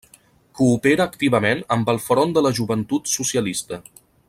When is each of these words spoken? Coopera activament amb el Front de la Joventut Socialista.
Coopera 0.59 1.05
activament 1.09 1.61
amb 1.77 1.93
el 1.93 2.01
Front 2.07 2.33
de 2.39 2.45
la 2.47 2.53
Joventut 2.61 3.13
Socialista. 3.13 3.81